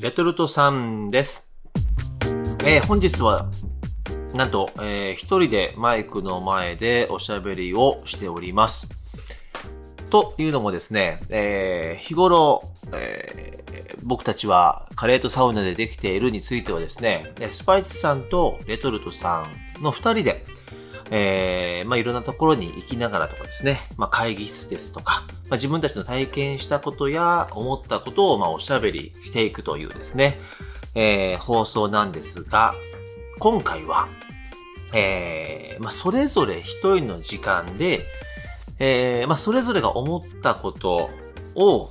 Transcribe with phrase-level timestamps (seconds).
[0.00, 1.52] レトルトさんです。
[2.64, 3.50] えー本日は、
[4.32, 8.88] なんと、えー一人でマイクの前でおしゃべりをしております。
[10.08, 19.44] というのもですね、えー日頃、えー僕たちはカレーとサウナでできているについてはですね、スパイスさんとレトルトさ
[19.78, 20.46] んの二人で、
[21.10, 30.38] えーまあ、いろんなところに行きながらとかですね、まあ、会議室ですとか、まあ、自分たちの体験したことや思ったことを、まあ、おしゃべりしていくというですね、
[30.94, 32.74] えー放送なんですが、
[33.38, 34.08] 今回は、
[34.92, 38.06] えーまあ、それぞれ一人の時間で、
[38.78, 41.10] えーまあ、それぞれが思ったこと
[41.54, 41.88] を、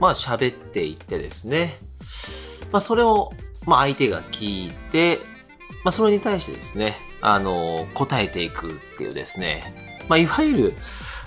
[0.00, 1.78] まあ、喋っていってですね、
[2.72, 3.32] まあ、それを、
[3.66, 5.18] まあ、相手が聞いて、
[5.84, 10.74] まあ、それに対してですね、あの、答えていくっていうですね、まあ、いわゆる、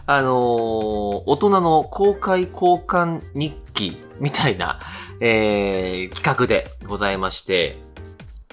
[0.10, 4.80] あの大人の公開交換日記みたいな、
[5.20, 7.78] えー企画でございまして、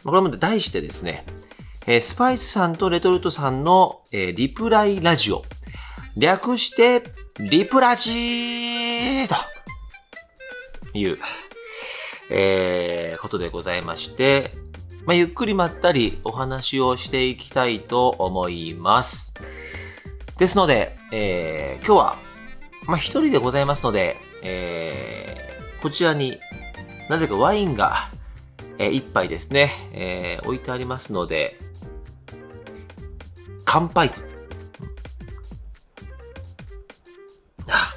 [0.05, 1.25] これも題してですね、
[1.87, 5.43] えースパイスさんとレトルトさんの、えーリプライラジオ。
[6.17, 7.05] 略して、
[7.39, 9.37] リプラジーと
[10.93, 11.19] いう、
[12.31, 14.51] えーことでございまして、
[15.07, 19.35] まあ、ゆっくりまったりお話をしていきたいと思います。
[20.39, 22.17] ですので、えー今日は、
[22.87, 26.39] まあ、一人でございますので、えーこちらに
[27.11, 28.09] なぜかワインが、
[28.79, 31.59] えー一杯ですね、えー置いてありますので、
[33.65, 34.11] 乾杯。
[37.69, 37.95] あ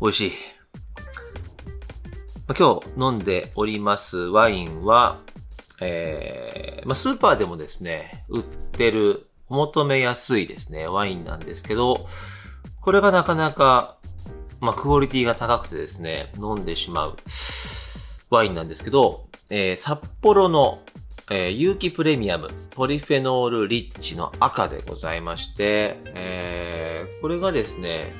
[0.00, 0.32] 美味しい。
[2.58, 5.20] 今日飲んでおりますワインは、
[5.80, 12.06] えーまあ、スーパーでもですね、売ってる、お求めやすいですね、ワインなんですけど、
[12.80, 13.96] これがなかなか、
[14.60, 17.16] まあ、クオリティが高くてですね、飲んでしまう
[18.30, 20.80] ワインなんですけど、えー札幌の、
[21.30, 28.12] えー有機プレミアム、ポリフェノールリッチの赤でございまして、えーこれがですね、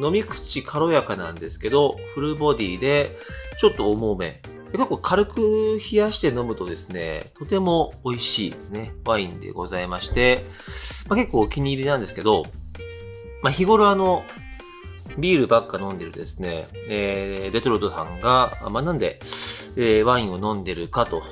[0.00, 3.16] 飲み口軽やかなんですけど、フルボディで、
[3.58, 4.42] ちょっと重め。
[4.72, 10.44] 結構軽く冷やして飲むとですね、とても美味しいね、ワインでございまして、
[11.08, 12.42] まあ、結構お気に入りなんですけど、
[13.42, 14.24] まあ、日頃あの、
[15.18, 19.18] ビールばっか飲んでるですね、えー、レトルトさんが、まあ、なんで、
[19.76, 21.22] えーワインを飲んでるかと、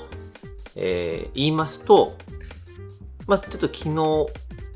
[0.76, 2.16] えー言いますと、
[3.26, 4.26] まあ、ちょっと昨日、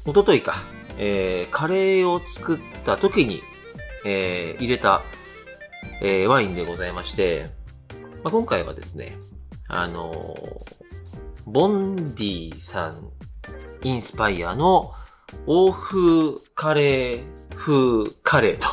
[0.05, 0.55] 一昨日か、
[0.99, 3.43] えーカレーを作った時に、
[4.05, 5.03] えー入れた、
[6.03, 7.51] えーワインでございまして、
[8.23, 9.17] まあ、今回はですね、
[9.69, 10.25] あの
[11.47, 13.11] ボンディさん
[13.83, 14.93] インスパイアの
[15.47, 17.23] 欧風カレー
[17.55, 18.69] 風カレーと、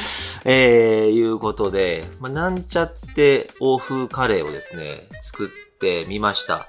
[0.44, 6.68] えーいうことで、まあ、なんちゃって欧風カレーをですね、作ってみました。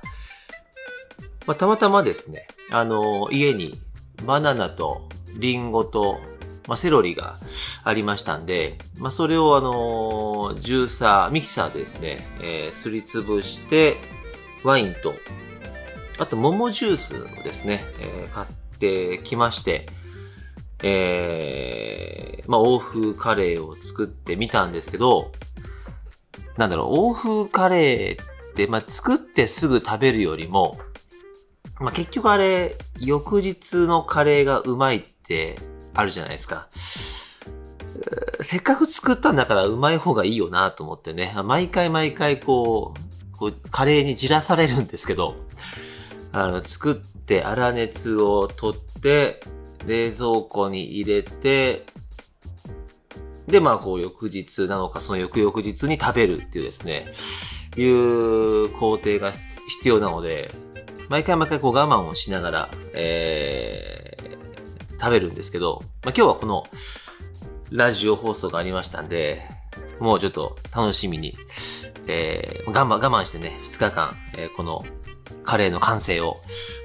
[1.47, 3.79] まあ、たまたまですね、あの家に
[4.25, 6.19] バナナとリンゴと、
[6.67, 7.38] まあ、セロリが
[7.83, 13.97] ありましたんで、まあ、それをあのジューサー、ミキサーでですね、えーすりつぶして、
[14.63, 15.16] ワインと、
[16.19, 18.47] あと桃ジュースをですね、えー買っ
[18.79, 19.85] てきまして、
[20.83, 25.31] えーまあ、欧風カレーを作ってみたんですけど、
[26.57, 30.78] なんだろう、欧風カレーって、まあ、作ってすぐ食べるよりも、
[31.79, 35.55] まあ、結局あれ、翌日のカレーがうまいって
[35.94, 36.68] あるじゃないですか。
[38.41, 42.94] せっかく作ったんだからうまい方がいいよなと思ってね、毎回毎回こ
[43.34, 45.35] う、こうカレーにじらされるんですけど、
[46.31, 49.40] あの、作って粗熱を取って、
[49.85, 51.85] 冷蔵庫に入れて、
[53.47, 57.08] で、まあ、こう、翌日なのか、その翌々日に食べるっていうですね、
[57.78, 60.52] いう工程が必要なので、
[61.09, 64.30] 毎回毎回こう我慢をしながら、えー、
[65.01, 66.63] 食べるんですけど、まあ、今日はこの、
[67.72, 69.41] ラジオ放送がありましたんで、
[70.00, 71.37] もうちょっと楽しみに、
[72.08, 74.85] えー、我慢、我慢してね、2日間、えーこの
[75.43, 76.37] カレーの完成を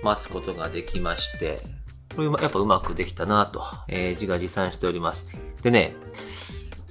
[0.02, 1.58] 待つことができまして、
[2.14, 5.28] これやっぱうまくできたなと、えー自画自賛しております。
[5.62, 5.94] でね、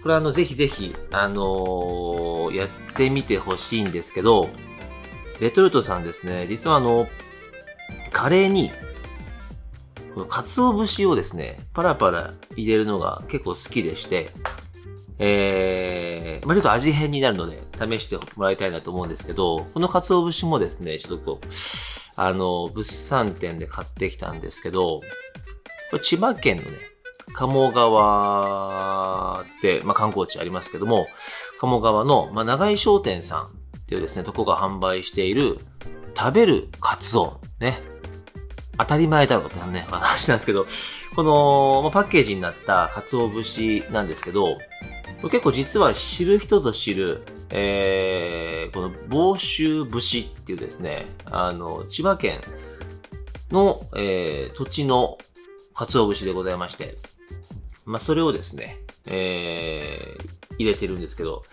[0.04, 4.50] これあの、ぜひぜひ、あのーやってみてほしいんですけど、
[5.40, 7.08] レトルトさんですね、実はあの、
[8.12, 8.72] カレーに、
[10.16, 14.30] この鰹節をですね、パラパラ入れるのが結構好きでして、
[15.20, 21.48] えー、まあちょっと味変になるので、試してもらいたいなと思うんですけど、この鰹節もですね、ちょっとこう、
[22.16, 25.02] あの、物産展で買ってきたんですけど、
[25.92, 26.78] これ千葉県のね、
[27.34, 31.08] 鴨川って、まあ、観光地ありますけども、
[31.60, 35.60] 鴨川の、まあ、長井商店さんっていうですね、とこが販売している、
[36.18, 37.42] 食べるカツオ。
[37.60, 37.95] ね。
[38.78, 40.66] 当たり前だろうってね、話なんですけど、
[41.16, 44.58] この、まあ、パッケージになった鰹節なんですけど、
[45.24, 52.42] 結構実は知る人ぞ知る、えー、この房州節っていうですね、あの、千葉県
[53.52, 55.18] の、えー、土地の
[55.74, 56.98] 鰹節でございまして、
[57.86, 61.44] まあ、それをですね、えー、入れてるんですけど、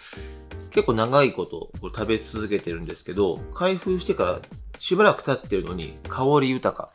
[0.72, 4.40] 結構長いことこれ食べ続けてるんですけど、開封してから
[4.78, 6.90] しばらく経ってるのに香り豊か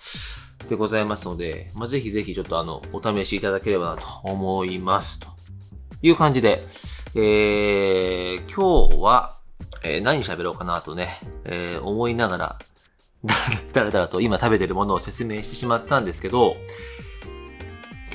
[0.68, 5.20] でございますので、まあ、ぜひぜひちょっとあの、お試しいただければなと思います。
[5.20, 5.28] と
[6.02, 6.64] いう感じで、
[7.16, 9.38] えー、今日は、
[9.84, 12.60] えー、何喋ろうかなとね、えー、思いながら、
[13.74, 16.56] だらだらと今食べてるものを説明してしまったんですけど、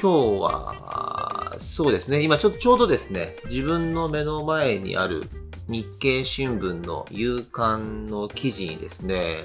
[0.01, 5.23] 今日は、そうですね、今ちょちょうどですね、自分の目の前にある
[5.69, 9.45] 日経新聞の夕刊の記事にですね、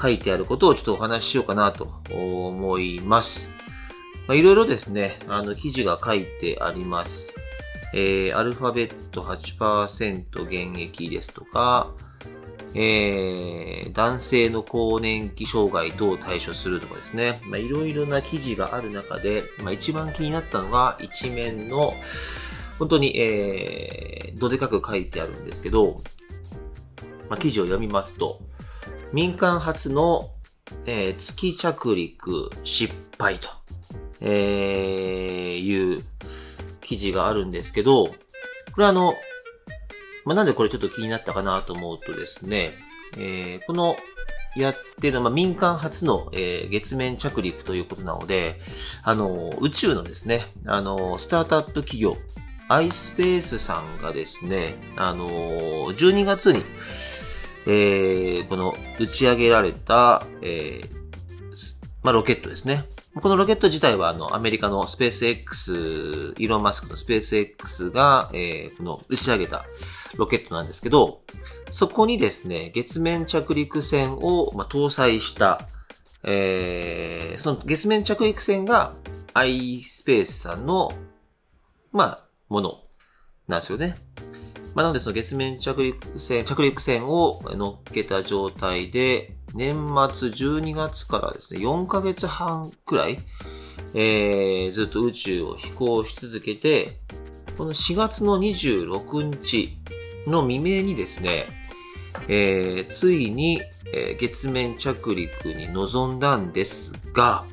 [0.00, 3.50] 書いてあることをちょっとお話ししようかなと思います。
[4.26, 7.34] まいろいろですね、あの、記事が書いてあります。
[7.94, 11.92] えー、アルファベット8%現役ですとか、
[12.74, 21.94] えー、男性の更年期障害どう対処するとかですね、まあ、いろいろな記事がある中で、まあ、一番気になったのが一面の、
[22.78, 26.02] 本当に、えー、どでかく書いてあるんですけど、
[27.28, 28.40] まあ、記事を読みますと、
[29.12, 30.30] 民間初の、
[30.84, 33.48] えー、月着陸失敗と、
[34.20, 36.04] えー、いう
[36.80, 38.14] 記事があるんですけど、こ
[38.78, 39.14] れあの、
[40.24, 42.70] まあ、なんでこれちょっと気になったかなと思うとですね、
[43.16, 43.96] えー、この
[44.56, 48.58] やってる、まあ、民間初の、えー、月面着陸ということなので、
[49.02, 52.16] あの、宇宙のですね、あの、スタートアップ企業、
[52.68, 55.28] iSpace さんがですね、あの、
[55.92, 56.64] 12月に、
[57.66, 60.96] えー、この打ち上げられた、えー、
[62.02, 62.84] まあ、ロケットですね。
[63.20, 69.64] このロケット自体は、あの、アメリカのスペース X、イーロン・マスクのスペース X が、えー、この打ち上げた
[70.16, 71.22] ロケットなんですけど、
[71.70, 75.60] そこにですね、月面着陸船を、まあ、搭載した、
[76.24, 78.92] えー、その月面着陸船が
[79.34, 80.90] iSpace さんの、
[81.92, 82.80] まあ、もの
[83.48, 83.96] なんですよね。
[84.74, 93.18] まあ、なのでその月面着陸船、着陸船を乗っけた状態で、年末12月からですね、4ヶ月半くらい、
[93.94, 96.98] えー、ずっと宇宙を飛行し続けて、
[97.56, 99.78] この4月の26日
[100.26, 101.46] の未明にですね、
[102.28, 103.62] えー、ついに、
[103.94, 107.46] えー、月面着陸に臨んだんですが、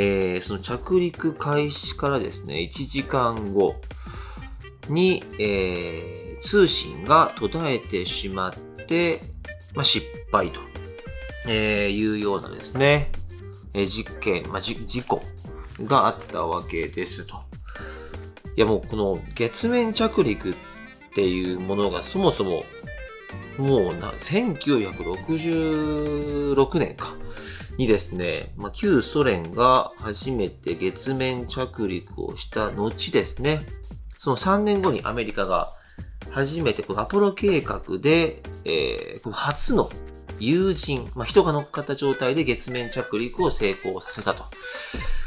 [0.00, 3.74] えー、その着陸開始からですね、1時間後
[4.88, 8.54] に、えー、通信が途絶えてしまっ
[8.86, 9.20] て、
[9.74, 10.60] まあ、失敗と、
[11.48, 13.10] えいうようなですね、
[13.74, 15.20] え実験、まあ、事故
[15.82, 17.34] があったわけですと。
[18.56, 20.54] いやもうこの月面着陸っ
[21.14, 22.62] ていうものがそもそも
[23.58, 27.16] もうな、1966年か。
[27.78, 33.62] にですね、まあ、旧ソ連が初めて月面着陸をした後ですね、
[34.18, 35.70] その3年後にアメリカが
[36.30, 39.88] 初めてこのアポロ計画で、えー、初の
[40.40, 44.44] 友人、まあ、人が乗っかった状態で月面着陸を成功させたと。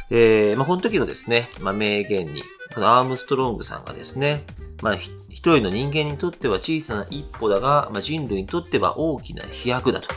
[0.09, 2.43] えー、まあ、この時のですね、まあ、名言に、
[2.75, 4.43] このアームストロングさんがですね、
[4.81, 10.09] まあ、一人の人間にとっては小さな一歩だが、まあ、人類にとっては大きな飛躍だと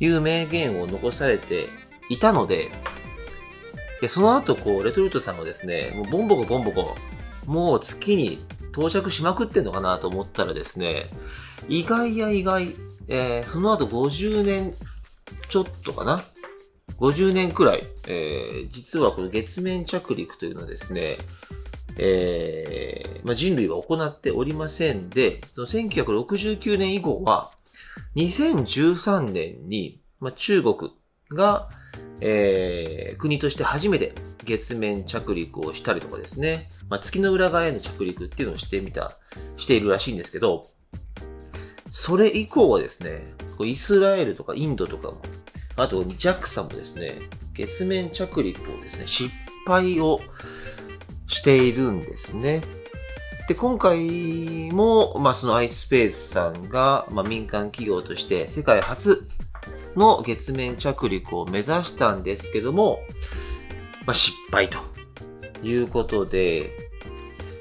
[0.00, 1.68] いう名言を残されて
[2.08, 2.70] いたので、
[4.00, 6.94] でその後、こう、レトルトさんがですね、もうボンボコボンボコ、
[7.46, 8.38] もう月に
[8.72, 11.06] 到着しまくってんのかなと思ったらですね、
[11.68, 12.74] 意外や意外、
[13.08, 14.74] えー、その後50年
[15.48, 16.22] ちょっとかな
[16.98, 21.18] ？50年くらい、えー、実はこの月面着陸というのはですね、
[21.98, 27.50] えーまあ、人類は行っておりませんで、その1969年以降は、
[28.16, 30.92] 2013年に、まあ、中国
[31.30, 31.68] が、
[32.20, 39.18] えー、国として初めて月面着陸をしたりとかですね、まあ、月の裏側への着陸っていうのをしてみた、
[39.56, 40.68] しているらしいんですけど、
[41.90, 43.34] それ以降はですね、
[43.64, 45.20] イスラエルとかインドとかも、
[45.76, 47.12] あと JAXA もですね、
[47.54, 49.30] 月面着陸をですね、失
[49.66, 50.20] 敗を
[51.26, 52.62] しているんですね。
[53.48, 59.28] で、今回も、まあ、その iSpace さんが、まあ、民間企業として世界初
[59.94, 62.98] の月面着陸を目指したんですけども、
[64.04, 64.78] まあ、失敗と
[65.62, 66.76] いうことで、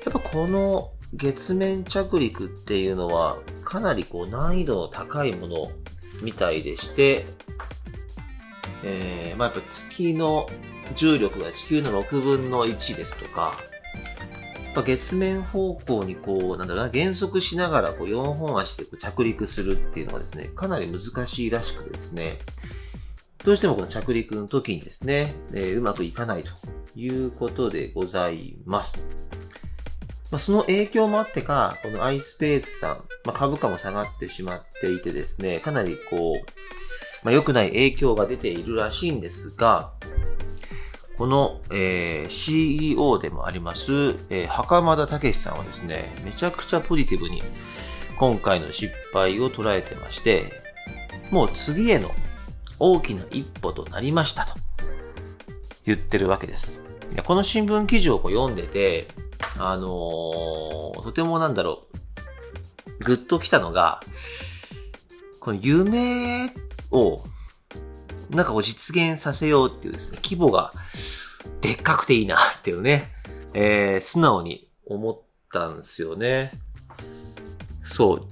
[0.04, 5.72] やっぱこの月面着陸っていうのはかなりこう難易度の高いもの
[6.22, 7.25] みたいでして、
[8.84, 10.48] えー、まあやっぱ月の
[10.96, 13.54] 重力が地球の6分の1ですとか、
[14.75, 22.39] ぱ月面方向にこう、なんだろうな、減速しながらこう4本足でこう着陸するっていうのがですね、かなり難しいらしくてですね、
[23.44, 26.51] どうしてもこの着陸の時にですね、えー、うまくいかないと
[26.96, 29.05] いうことでございます。
[30.32, 36.46] まあ、その影響もあってか、この iSpace さん、まあ、株価も下がってしまっていてですね、かなりこう、
[37.24, 39.94] まあ、良くない影響が出ているらしいんですが、
[41.17, 43.93] この、えー、CEO でもあります、
[44.29, 47.41] えー、袴田武さんはですね、めちゃくちゃポジティブに
[48.17, 50.51] 今回の失敗を捉えてまして、
[51.31, 52.12] もう次への
[52.79, 54.55] 大きな一歩となりましたと
[55.86, 56.81] 言ってるわけです。
[57.25, 59.07] この新聞記事をこう読んでて、
[59.57, 61.84] あのー、とてもなんだろ
[63.00, 64.01] う、ぐっと来たのが、
[65.39, 66.51] この夢
[66.91, 67.22] を
[68.29, 70.74] なんかこう実現させようっていうですね、規模が
[71.62, 73.12] でっかくていいなっていうね、
[73.53, 76.51] えー、素直に思ったんですよね。
[77.84, 78.27] そう。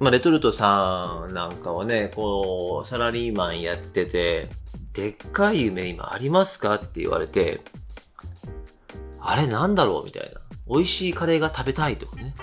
[0.00, 4.48] まあ、レトルトさんなんかはね、こう、サラリーマンやってて、
[4.92, 7.60] でっかい夢今ありますかって言われて、
[9.20, 10.40] あれなんだろうみたいな。
[10.68, 12.34] 美味しいカレーが食べたいとかね。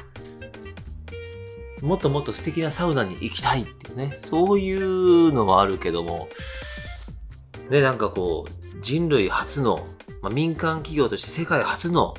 [1.82, 4.13] もっともっと素敵なサウナに行きたいっていうね。
[4.15, 6.29] そういうのもあるけども、
[7.70, 9.88] で、なんかこう、人類初の、
[10.22, 12.13] まあ、民間企業として世界初の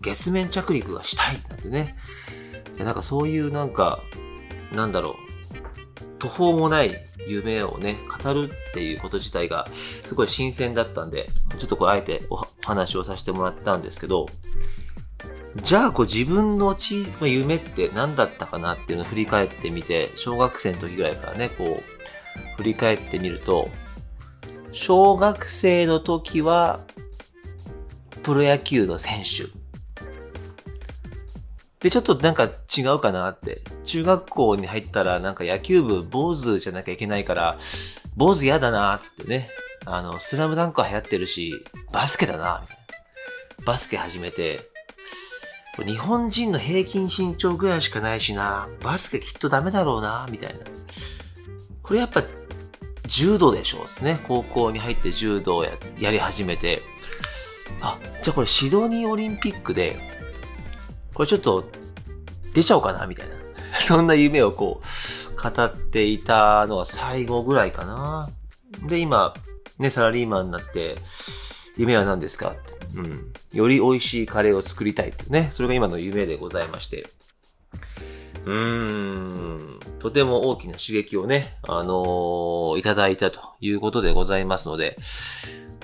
[0.00, 1.96] 月面着陸がしたいなんてね。
[2.78, 4.00] なんかそういうなんか、
[4.72, 5.14] なんだろう、
[6.18, 14.26] 途方もない夢をね、語るっていうこと自体がすごい新鮮だったんで、ちょっとこうあえてお話をさせてもらったんですけど、
[15.56, 23.68] じゃあこう自分のち、まあ、夢って何だったかなっていうのを振り返ってみて、小学生の時ぐらいからね、こう、振り返ってみると、
[24.72, 26.80] 小学生の時は、
[28.22, 29.50] プロ野球の選手。
[31.80, 33.62] で、ちょっとなんか違うかなって。
[33.84, 37.56] 中学校に入ったらなんか野球部坊主じゃなきゃいけないから、
[38.16, 39.48] 坊主嫌だなつってね。
[39.86, 41.54] あの、スラムダンクは流行ってるし、
[41.90, 43.64] バスケだなみたいな。
[43.64, 44.69] バスケ始めて、
[45.84, 50.60] 日本人の平均身長ぐらいしかないしな、バスケきっとダメだろうな、みたいな。
[51.82, 52.22] これやっぱ
[53.06, 54.20] 柔道でしょうですね。
[54.28, 56.82] 高校に入って柔道をややり始めて、
[57.80, 59.98] あ、じゃあこれシドニーオリンピックで、
[61.14, 61.64] これちょっと
[62.54, 63.34] 出ちゃおうかな、みたいな。
[63.80, 68.30] そんな夢をこう、語っていたのは最後ぐらいかな。
[68.88, 69.34] で、今、
[69.78, 70.96] ね、サラリーマンになって、
[71.80, 72.74] 夢は何ですかって。
[72.94, 73.32] うん。
[73.52, 75.48] より美味しいカレーを作りたいってね。
[75.50, 77.04] それが今の夢でございまして。
[78.44, 84.96] うーん、とても大きな刺激をね、あのー、いただいたということでございますので、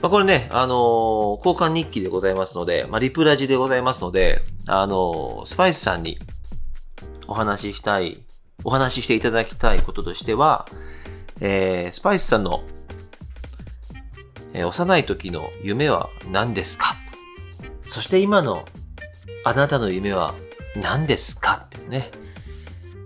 [0.03, 6.19] まあ、これね、あのー、交換日記でございますので、まあ、リプラジでございますので、あのー、スパイスさんに
[7.27, 8.21] お話ししたい、
[8.65, 10.67] お話ししていただきたいこととしては、
[11.41, 12.63] えー、スパイスさんの、
[14.53, 16.97] え、幼い時の夢は何ですか？
[17.83, 18.65] そして今の
[19.45, 20.35] あなたの夢は
[20.75, 21.67] 何ですか？
[21.67, 22.11] ってね。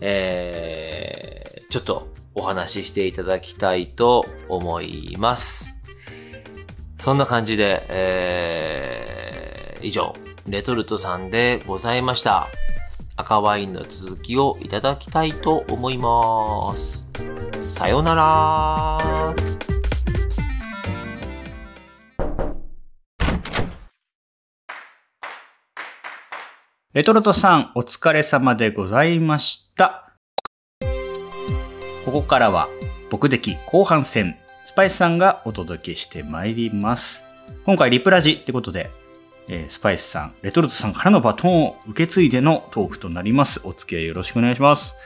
[0.00, 5.76] えー、ちょっとお話ししていただきたいと思います。
[6.98, 10.14] そんな感じで、えー、以上、
[10.46, 12.48] レトルトさんでございました。
[13.16, 17.06] 赤ワインの続きをいただきたいと思います。
[17.62, 19.34] さよなら
[26.92, 30.12] レトルトさん、お疲れ様でございました。
[32.04, 32.68] ここからは、
[33.10, 37.22] 僕的後半戦、スパイスさんがお届けしてまいります。
[37.64, 38.90] 今回、リプラジってことで、
[39.46, 43.60] えー、スパイスさん、レトルトさんからのバトンを受け継いでのトークとなります。
[43.62, 44.96] お付き合いよろしくお願いします。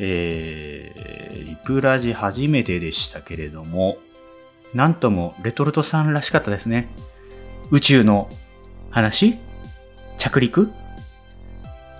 [0.00, 3.98] えー、リプラジ初めてでしたけれども、
[4.74, 6.88] なんともレトルトさんらしかったですね。
[7.70, 8.28] 宇宙の
[8.90, 9.38] 話？
[10.18, 10.72] 着陸？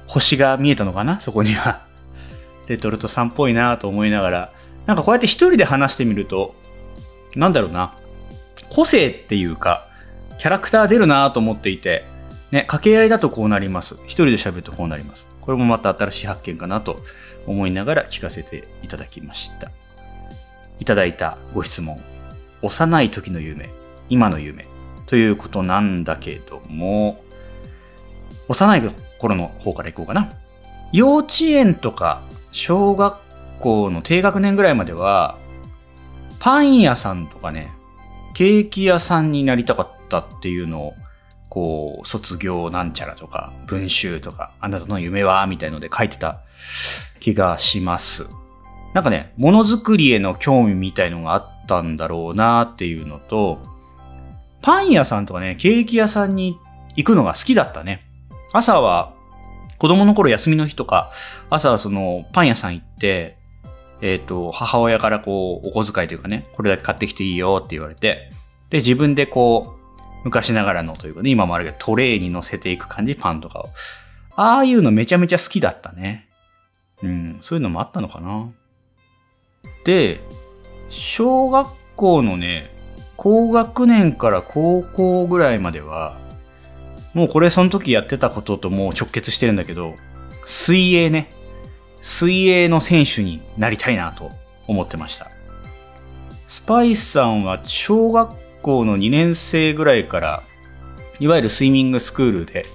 [0.07, 1.21] 星が見えたのかな？
[1.21, 1.85] そこには。
[2.69, 4.53] レトルトさんっぽいなと思いながら、
[4.87, 6.55] なんかこうやって一人で話してみると、
[7.35, 7.95] なんだろうな、
[8.71, 9.89] 個性っていうか、
[10.39, 12.05] キャラクター出るなと思っていて、
[12.51, 13.95] ね、掛け合いだとこうなります。
[14.07, 15.29] 一人で喋るとこうなります。
[15.41, 16.97] これもまた新しい発見かなと
[17.47, 19.71] 思いながら聞かせていただきました。
[20.81, 22.01] いただいたご質問。
[22.63, 23.71] 幼い時の夢、
[24.09, 24.67] 今の夢。
[25.07, 27.23] ということなんだけども、
[28.49, 28.81] 幼い
[29.19, 30.31] 頃の方からいこうかな。
[30.93, 33.17] 幼稚園とか小学
[33.61, 35.37] 校の低学年ぐらいまでは、
[36.41, 37.73] パン屋さんとかね、
[38.35, 40.95] ケーキ屋さんになりたかったっていうのを、
[41.49, 46.41] こう、卒業なんちゃらとか、文集とか、あなたの夢はみたいので書いてた
[47.19, 48.29] 気がします。
[48.95, 53.59] なんかね、ものづくりへの興味みたいのがあったんだろうなっていうのと、
[54.63, 56.59] パン屋さんとかね、ケーキ屋さんに
[56.97, 58.06] 行くのが好きだったね。
[58.53, 59.15] 朝は、
[59.79, 61.13] 子供の頃休みの日とか、
[61.51, 63.37] 朝はそのパン屋さん行って、
[64.01, 68.31] えっ、ー、と、母親からこう、お小遣いというかね、これだけ買ってきていいよって言われて、
[68.71, 73.69] で、自分でこう、昔ながらのというかね、今もあるけど、トレーに乗せていく感じ、パンとかを。
[74.35, 76.29] ああいうのめちゃめちゃ好きだったね。
[77.03, 78.51] うん、そういうのもあったのかな。
[79.85, 80.21] で、
[80.89, 82.71] 小学校のね、
[83.17, 86.19] 高学年から高校ぐらいまでは、
[87.17, 89.95] もうこれその時やってたことともう直結してるんだけど、
[90.45, 91.31] 水泳ね。
[92.03, 94.29] 水泳の選手になりたいなと
[94.67, 95.31] 思ってました。
[96.47, 100.43] スパイスさんは小学校の2年生ぐらいから、
[101.19, 102.67] いわゆるスイミングスクールで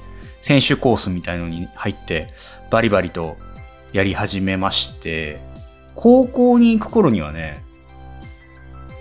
[0.41, 2.29] 選手コースみたいのに入って
[2.71, 3.37] バリバリと
[3.93, 5.39] やり始めまして、
[5.93, 7.63] 高校に行く頃にはね、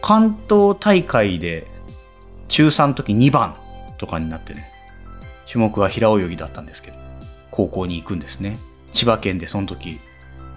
[0.03, 1.67] 関東大会で
[2.49, 3.57] 中3の時2番
[3.97, 4.71] とかになってね、
[5.51, 6.97] 種目は平泳ぎだったんですけど、
[7.51, 8.57] 高校に行くんですね。
[8.93, 9.99] 千葉県でその時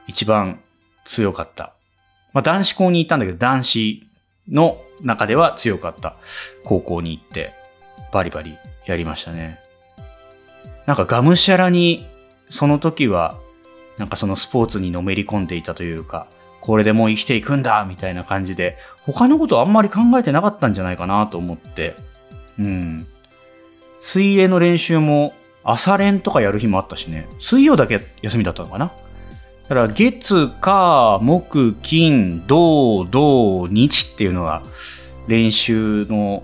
[0.07, 0.59] 一番
[1.05, 1.73] 強かった。
[2.33, 4.07] まあ男子校に行ったんだけど、男子
[4.50, 6.15] の中では強かった
[6.63, 7.53] 高校に行って、
[8.12, 9.59] バリバリやりましたね。
[10.85, 12.05] なんかがむしゃらに、
[12.50, 13.38] その時は、
[13.97, 16.27] なんかそのスポーツにのめり込んでいたというか、
[16.62, 21.95] これでもう生きていくんだみたいな感じで、他のことあんまり考えてなかったんじゃないかなと思って、
[22.59, 23.07] うん。
[24.03, 25.33] 水泳の練習も
[25.63, 28.88] 朝練とかやる日もあったしね、水曜だけ休みだったのかな
[29.63, 34.61] だから月、火、木、金、土、土、日っていうのが
[35.29, 36.44] 練習の、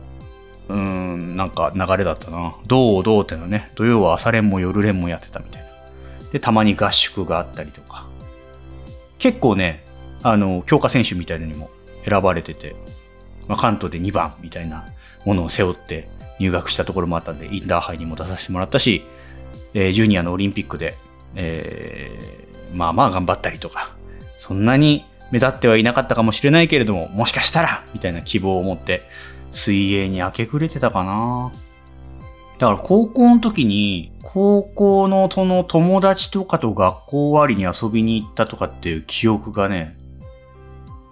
[0.70, 2.56] うん、なんか流れだったな。
[2.66, 5.70] 土、土ってのはね、土曜は朝練も夜練もやってたみたいな。
[6.32, 8.08] で、たまに合宿があったりとか。
[9.18, 9.84] 結構ね、
[10.24, 11.70] あの、強化選手みたいなのにも
[12.08, 12.78] 選ばれてて、
[13.50, 14.86] まあ、関東で2番みたいな
[15.26, 16.08] ものを背負って
[16.40, 19.04] 入学したところもあったんで、インターハイにも出させてもらったし、
[19.74, 20.96] えー、ジュニアのオリンピックで、
[21.36, 23.94] えー、まあまあ頑張ったりとか、
[24.38, 29.02] そんなに目立ってはいなかったかもしれないけれども、もしかしたら、みたいな希望を持って、
[29.52, 31.52] 水泳に明け暮れてたかな。
[32.58, 39.98] だから高校の時に、高校のその友達とかと学校終わりに遊びに行ったとかっていう記憶がね、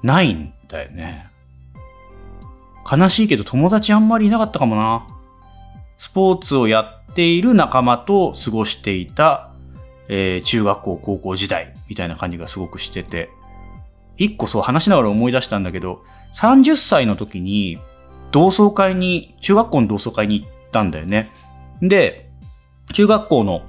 [0.03, 1.27] ないんだよね。
[2.89, 5.07] 悲しいけど友達あんまりいなかったかもな。
[5.97, 9.47] スポーツをやっている仲間と過ごしていた
[10.10, 13.29] えー、中学校、高校時代みたいな感じがすごくしてて、
[14.17, 17.79] 一個そう話しながら思い出したんだけど、30歳の時に
[18.31, 21.31] 同窓会に、中学校の同窓会に行ったんだよね。
[21.81, 22.29] で、
[22.93, 23.63] 中学校の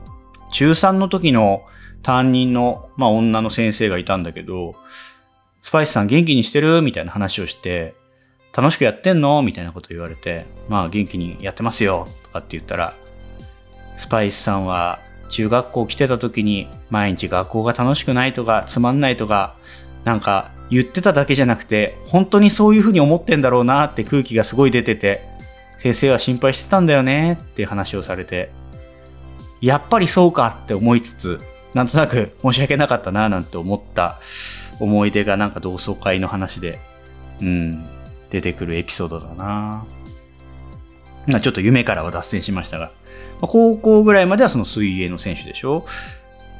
[0.52, 1.64] 中3の時の
[2.02, 4.76] 担任の、まあ、女の先生がいたんだけど、
[5.62, 6.80] スパイスさん元気にしてる？
[6.82, 7.94] みたいな話をして、
[8.60, 9.40] 楽しくやってんの？
[9.42, 12.08] みたいなこと言われて、まあ元気にやってますよ。
[12.24, 12.96] とかって言ったら、
[13.98, 19.54] スパイスさんは中学校来てた時に毎日学校が楽しくないとかつまんないとか
[20.02, 25.22] なんか言ってただけじゃなくて本当にそういうふうに思ってんだろうなって空気がすごい出てて
[25.78, 28.50] 先生は心配してたんだよねっていう話をされて
[29.60, 31.38] やっぱりそうかって思いつつ
[31.74, 34.20] なんとなく申し訳なかったななんて思った
[34.80, 36.80] 思い出がなんか同窓会の話で
[37.40, 37.97] うん。
[38.30, 39.86] 出てくるエピソードだな
[41.26, 42.90] まちょっと夢からは脱線しましたが
[43.40, 45.84] ま高校ぐらいまではその水泳の選手でしょ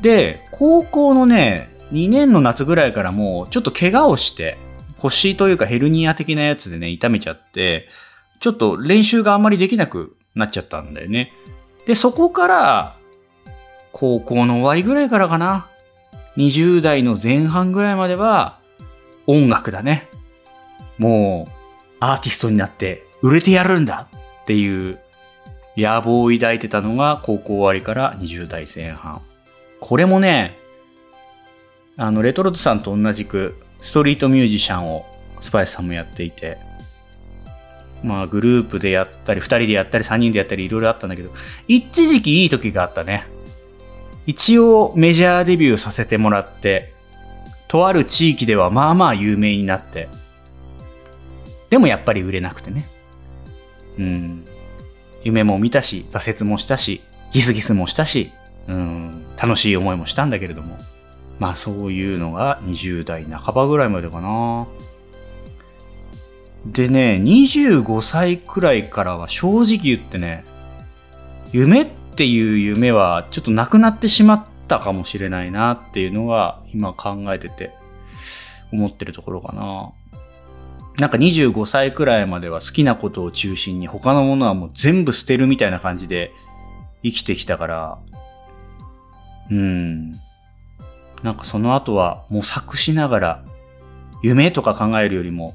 [0.00, 4.56] で、高校のね、2年の夏ぐらいからもうちょっと怪我をして、
[4.98, 7.88] 腰というかヘルニア的なやつでね、痛めちゃって、
[8.40, 11.32] ちょっと練習があんまりできなくなっちゃったんだよね。
[11.86, 12.96] で、そこから、
[13.92, 15.68] 高校の終わりぐらいからかな。
[16.36, 18.60] 20代の前半ぐらいまでは、
[19.26, 20.08] 音楽だね。
[20.98, 21.57] もう、
[22.00, 24.08] アーティストになって売れてやるんだ
[24.42, 24.98] っていう
[25.76, 29.20] 野望を抱いてたのが高校終わりから20代前半。
[29.80, 30.56] これもね、
[31.96, 35.06] あの、レトロトさんと同じくストリートミュージシャンを
[35.40, 36.58] スパイスさんもやっていて、
[38.02, 41.30] まあグループでやったり、2人でやったり、3人でやったりいろいろあったんだけど、
[41.66, 43.26] 一時期いい時があったね。
[44.26, 46.92] 一応メジャーデビューさせてもらって、
[47.68, 50.08] とある地域ではまあまあ有名になって、
[51.70, 52.84] でもやっぱり売れなくてね。
[53.98, 54.44] うん。
[55.24, 57.02] 夢も見たし、挫折もしたし、
[57.32, 58.30] ギスギスもしたし、
[58.68, 60.76] うん、楽しい思いもしたんだけれども。
[61.38, 64.66] まあそういうのが20代半ばぐらいまでかな。
[66.66, 70.44] でね、25歳くらいからは正直言ってね、
[71.52, 77.72] 夢っていう夢はちょっとなくなってしまったかもしれないなっていうのが今考えてて
[78.72, 79.92] 思ってるところかな。
[80.98, 86.32] なんか25歳くらいまでは好きなことを中心に他のものはもう全部捨てるみたいな感じで
[87.04, 87.98] 生きてきたから、
[89.50, 90.12] うん。
[91.22, 93.44] なんかその後は模索しながら
[94.22, 95.54] 夢とか考えるよりも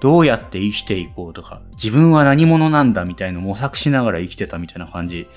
[0.00, 5.28] どうやって生きていこうとか自分は何者なんだみたいな模索しながら生きてたみたいな感じ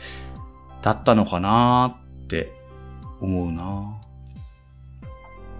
[0.81, 2.51] だったのかなって
[3.19, 3.99] 思うな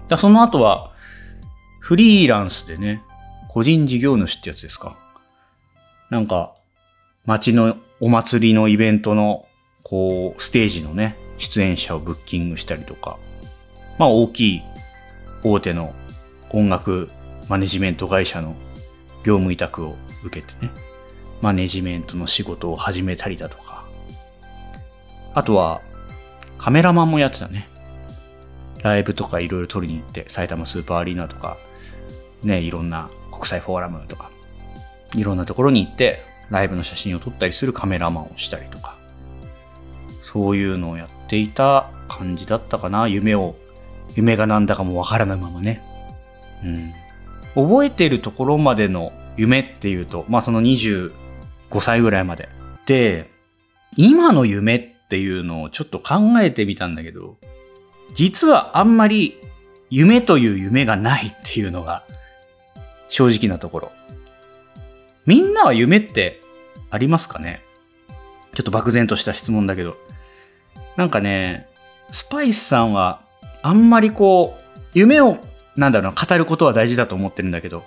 [0.08, 0.92] だその後は
[1.80, 3.04] フリーランスでね
[3.54, 4.96] 個人事業主ってやつですか？
[6.10, 6.56] なんか、
[7.26, 9.46] 街のお祭りのイベントの、
[9.84, 13.20] こう、ステージのね、出演者をブッキングしたりとか、
[14.00, 14.62] まあ大きい
[15.44, 15.94] 大手の
[16.52, 17.10] 音楽
[17.50, 18.56] マネジメント会社の
[19.26, 20.72] 業務委託を受けてね、
[21.42, 23.84] マネジメントの仕事を始めたりだとか、
[25.34, 25.82] あとは
[26.58, 27.68] カメラマンもやってたね。
[28.82, 31.58] ライブとかいろいろ撮りに行って、埼玉スーパーアリーナとか、
[32.44, 33.10] ね、いろんな
[33.42, 34.30] 国際フォーラムとか、
[35.16, 36.20] いろんなところに行って、
[36.52, 38.98] ライブの写真を撮ったりするカメラマンをしたりとか、
[40.24, 43.08] そういうのをやっていた感じだったかな。
[43.08, 43.56] 夢を、
[44.16, 45.82] 夢がなんだかもわからないままね。
[46.64, 47.70] うん。
[47.70, 51.12] 覚えてるところまでの夢っていうと、まあその25
[51.80, 52.48] 歳ぐらいまで。
[52.86, 53.32] で、
[53.98, 57.38] 今の夢っていうのをちょっと考えてみたんだけど、
[58.14, 59.40] 実はあんまり
[59.90, 62.04] 夢という夢がないっていうのが
[63.12, 63.92] 正直なところ。
[65.26, 66.40] みんなは夢って
[66.90, 67.62] ありますかね？
[68.54, 69.98] ちょっと漠然とした質問だけど。
[70.96, 71.68] なんかね、
[72.10, 73.22] スパイスさんは
[73.62, 75.38] あんまりこう、夢を、
[75.76, 77.84] なんだろう、語ることは大事だと思ってるんだけど、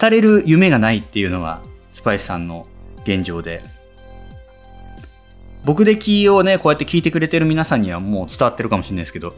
[0.00, 2.66] 語れる夢がないっていうのがスパイスさんの
[3.04, 3.62] 現状で。
[5.64, 9.34] 僕でキをね、こうやって聞いてくれてる皆さんにはもう伝わってるかもしれないですけど、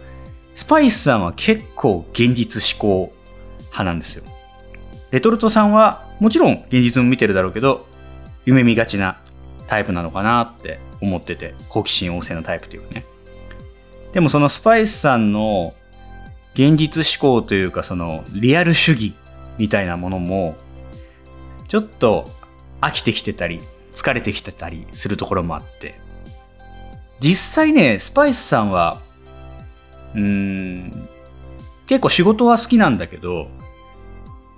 [0.54, 3.12] スパイスさんは結構現実思考
[3.56, 4.24] 派なんですよ。
[5.10, 7.86] レトルトさんはもちろん現実も見てるだろうけど、
[8.44, 9.18] 夢見がちな
[9.66, 13.04] タイプなのかなって思ってて、好奇心旺盛なタイプというかね。
[14.12, 15.74] でもそのスパイスさんの
[16.54, 19.14] 現実思考というかそのリアル主義
[19.58, 20.56] みたいなものも、
[21.68, 22.24] ちょっと
[22.80, 23.60] 飽きてきてたり、
[23.92, 26.00] 疲れてきてたりするところもあって、
[27.20, 28.98] 実際ね、スパイスさんは、
[30.14, 31.08] うーん、
[31.86, 33.48] 結構仕事は好きなんだけど、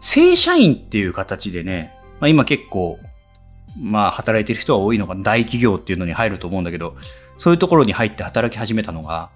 [0.00, 2.98] 正社員っていう形でね、まあ今結構、
[3.80, 6.96] まあ働いてる人は多いのかな、大企業っていうのに入ると思うんだけど、
[7.38, 9.30] そういうところに入って働き始めたのが、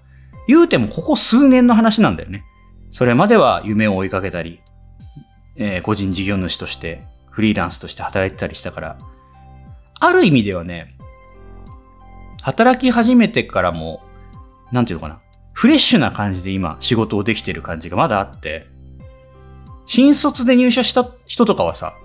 [0.47, 2.43] 言うてもここ数年の話なんだよね。
[2.91, 4.61] それまでは夢を追いかけたり、
[5.55, 8.97] えー個人事業主として、フリーランスとして働いてたりしたから、
[9.99, 10.95] ある意味ではね、
[12.41, 14.03] 働き始めてからも、
[14.71, 15.19] なんていうのかな、
[15.53, 18.67] フレッシュな感じで今仕事をできてる感じがまだあって、
[19.87, 21.95] 新卒で入社した人とかはさ、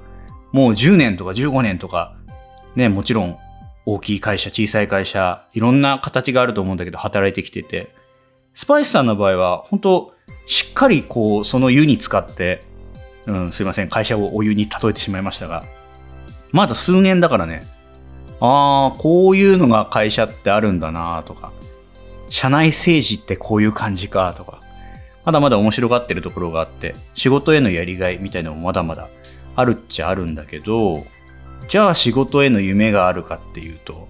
[0.52, 2.16] もう10年とか15年とか、
[2.76, 3.38] ね、もちろん
[3.86, 7.94] 大きい会社、小さい会社、いろんな形があると思うんだけど働いてきてて、
[8.54, 10.14] スパイスさんの場合は、本当
[10.46, 12.62] しっかりこう、その湯に使って、
[13.26, 15.64] うん、すいません、会社をお湯に例えてしまいましたが、
[16.52, 17.62] まだ数年だからね、
[18.40, 21.52] ああ、こういうのが会社ってあるんだなとか、
[22.28, 24.59] 社内政治ってこういう感じかとか、
[25.30, 29.08] まだまだ面白がってるところがあって、仕事へのやりがいみたいなのもまだまだ
[29.54, 31.04] あるっちゃあるんだけど、
[31.68, 34.08] じゃあ仕事への夢があるかっていうと、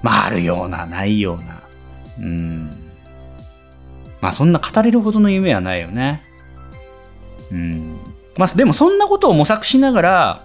[0.00, 1.62] まああるような、ないような。
[2.20, 2.70] うん。
[4.20, 6.22] まあそんな語れるほどの夢はないよね。
[7.50, 7.98] うん。
[8.36, 10.42] まあでもそんなことを模索しながら、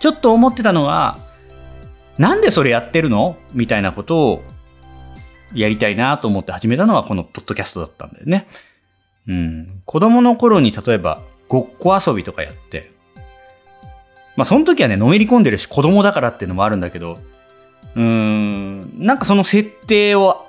[0.00, 1.18] ちょっと思ってたのは、
[2.18, 3.36] なんでそれやってるの？
[3.54, 4.42] みたいなことを
[5.54, 8.46] やりたいなと思って始めたのがこのポッドキャストだったんだよね。
[9.26, 9.82] うん。
[9.84, 12.92] 子供の頃に例えばごっこ遊びとかやって、
[14.36, 17.18] まあその時はね、のめり込んでるし子供だからっていうのもあるんだけど、
[17.94, 20.46] うーん、なんかその設定を、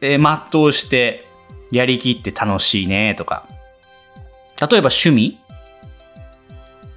[0.00, 1.24] えー全うして
[1.70, 3.46] やりきって楽しいねとか、
[4.60, 5.38] 例えば趣味。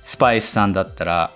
[0.06, 1.32] スパイスさんだったら、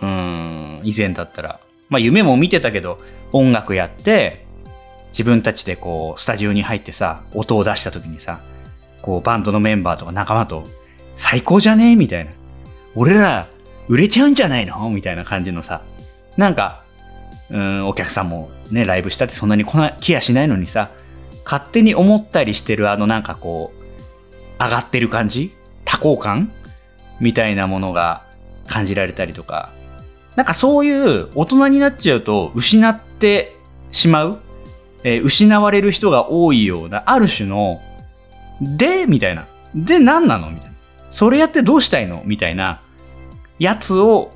[0.00, 2.98] うん、以前だったら、まあ夢も見てたけど、
[3.32, 4.43] 音楽やって、
[5.14, 8.40] 自分たちでこう、スタジオに入ってさ、音を出した時にさ、
[9.00, 10.64] こう、バンドのメンバーとか仲間と、
[11.16, 11.92] 最高じゃね？
[11.92, 12.32] えみたいな。
[12.96, 13.46] 俺ら、
[13.86, 14.90] 売れちゃうんじゃないの？
[14.90, 15.82] みたいな感じのさ、
[16.36, 16.82] なんか、
[17.48, 20.90] うん、お客さんもね、ライブしたってそんなに来な、来やしないのにさ、
[21.44, 23.72] 勝手に思ったりしてるあのなんかこ
[24.58, 25.54] う、上がってる感じ？
[25.84, 26.50] 多幸感？
[27.20, 28.24] みたいなものが
[28.66, 29.70] 感じられたりとか、
[30.34, 33.54] なんかそういう大人になっちゃうと失って
[33.92, 34.40] しまう、
[35.04, 37.80] えー失われる人が多いような、ある種の、
[38.60, 39.46] で、みたいな。
[39.74, 40.74] で、何なのみたいな。
[41.10, 42.80] それやってどうしたいのみたいな、
[43.58, 44.30] やつを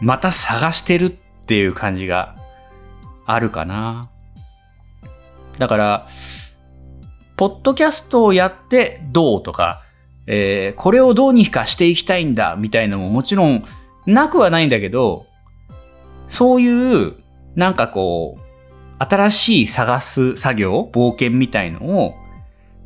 [0.00, 1.10] また探してるっ
[1.46, 2.36] ていう感じが
[3.26, 4.10] あるかな。
[5.58, 6.06] だから、
[7.36, 9.82] ポッドキャストをやってどうとか、
[10.26, 13.64] えーこれをどうにかしていきたいんだみたいのももちろん
[14.06, 15.26] なくはないんだけど、
[16.28, 17.14] そういう、
[17.54, 18.47] なんかこう、
[18.98, 22.14] 新しい探す作業、冒険みたいのを、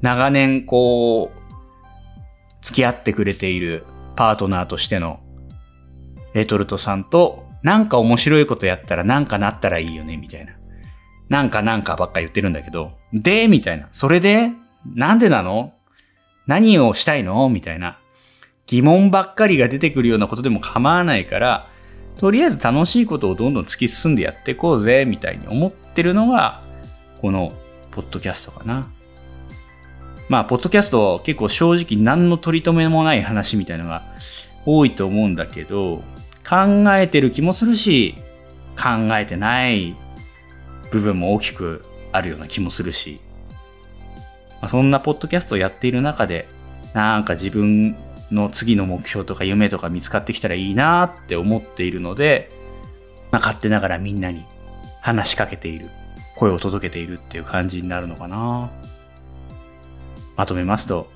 [0.00, 1.42] 長年こう、
[2.60, 5.20] 付き合ってくれているパートナーとしての
[6.34, 10.52] レトルトさんと、なんか面白いことやったらなんかなったらいいよね、みたいな。
[11.28, 13.88] なんかなんかばっか言ってるんだけど、で、みたいな。
[13.92, 14.50] それで
[14.84, 15.72] なんでなの？
[16.46, 17.48] 何をしたいの？
[17.48, 17.98] みたいな。
[18.66, 21.66] 疑問ばっかりが出てくるようなことでも構わないから、
[22.16, 26.62] とりあえず楽しいことをどんどん突き進んでやっていこうぜ、みたいに思っってるのが、
[27.20, 27.52] この、
[27.90, 28.88] ポッドキャストかな。
[30.28, 34.02] まあ、ポッドキャスト結構正直何の取り留めもない話みたいなのが
[34.64, 36.02] 多いと思うんだけど、
[36.48, 38.14] 考えてる気もするし、
[38.76, 39.94] 考えてない
[40.90, 43.20] 部分も大きくあるような気もするし、
[44.62, 46.48] まあ、そんなポッドキャストをやっている中で、
[46.94, 47.94] なんか自分
[48.30, 52.48] の次の目標とか夢とか見つかってきたらいいなって思っているので、
[53.30, 54.44] まあ、勝手ながらみんなに
[55.02, 55.90] 話しかけている、
[56.36, 58.70] 声を届けているっていう感じになるのかな。
[60.36, 61.10] まとめますと、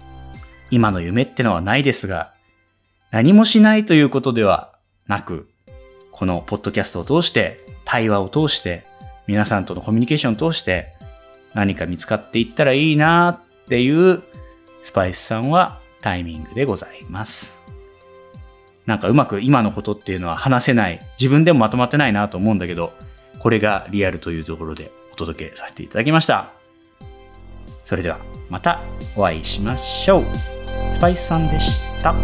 [0.70, 2.32] 今の夢ってのはないですが、
[3.12, 4.74] 何もしないということでは
[5.06, 5.48] なく、
[6.10, 8.84] このポッドキャストを通して、対話を通して、
[9.28, 10.92] 皆さんとのコミュニケーションを通して、
[11.54, 14.22] 何か見つかっていったらいいなっていう、
[14.82, 17.54] スパイスさんはタイミングでございます。
[18.84, 22.92] なんかうまく今のことっていうのは話せない、自分でもまとまってないなと思うんだけど、
[23.38, 26.50] これがリアルというところでお届けさせていただきました。
[27.84, 28.18] それでは
[28.50, 28.80] また
[29.16, 30.24] お会いしましょう。
[30.92, 32.14] スパイスさんでした。